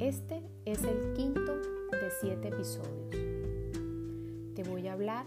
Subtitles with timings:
[0.00, 3.10] Este es el quinto de siete episodios.
[4.56, 5.24] Te voy a hablar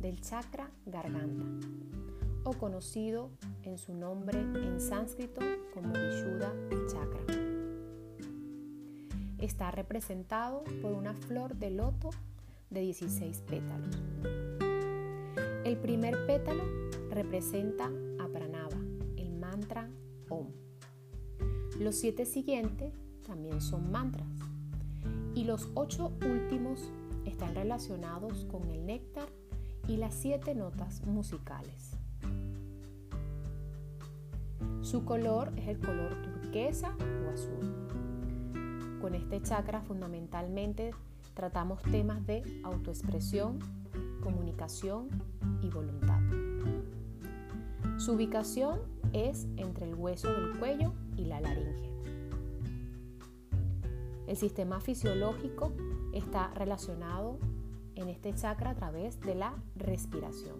[0.00, 1.44] del chakra garganta,
[2.44, 3.28] o conocido
[3.64, 5.42] en su nombre en sánscrito
[5.74, 6.54] como Vishuddha
[6.90, 7.34] Chakra.
[9.38, 12.08] Está representado por una flor de loto
[12.70, 14.02] de 16 pétalos.
[15.64, 16.64] El primer pétalo
[17.10, 18.78] representa a Pranava,
[19.18, 19.90] el mantra
[20.30, 20.48] Om.
[21.78, 24.28] Los siete siguientes también son mantras
[25.34, 26.90] y los ocho últimos
[27.24, 29.28] están relacionados con el néctar
[29.88, 31.96] y las siete notas musicales.
[34.82, 37.88] Su color es el color turquesa o azul.
[39.00, 40.92] Con este chakra fundamentalmente
[41.34, 43.58] tratamos temas de autoexpresión,
[44.22, 45.08] comunicación
[45.62, 46.20] y voluntad.
[47.98, 48.80] Su ubicación
[49.12, 51.91] es entre el hueso del cuello y la laringe.
[54.32, 55.72] El sistema fisiológico
[56.14, 57.36] está relacionado
[57.96, 60.56] en este chakra a través de la respiración.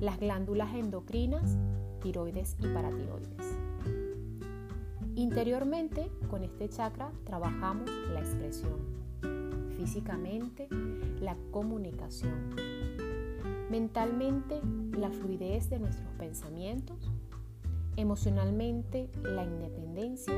[0.00, 1.58] Las glándulas endocrinas,
[2.00, 3.58] tiroides y paratiroides.
[5.14, 8.80] Interiormente, con este chakra trabajamos la expresión.
[9.76, 10.68] Físicamente,
[11.20, 12.56] la comunicación.
[13.70, 14.62] Mentalmente,
[14.96, 16.96] la fluidez de nuestros pensamientos.
[17.96, 20.34] Emocionalmente, la independencia.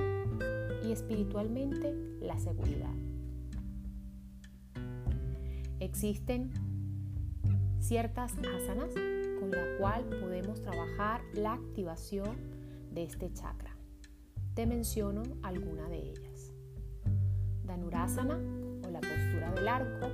[0.84, 2.92] Y espiritualmente, la seguridad.
[5.80, 6.50] Existen
[7.80, 8.92] ciertas asanas
[9.38, 12.36] con la cual podemos trabajar la activación
[12.92, 13.77] de este chakra.
[14.55, 16.52] Te menciono alguna de ellas.
[17.64, 18.39] Danurasana
[18.86, 20.08] o la postura del arco,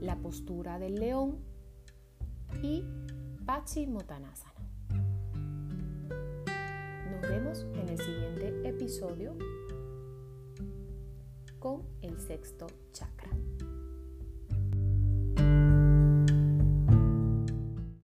[0.00, 1.38] la postura del león
[2.62, 2.84] y
[3.44, 4.57] Pachimottanasana.
[7.48, 9.34] En el siguiente episodio
[11.58, 13.30] con el sexto chakra.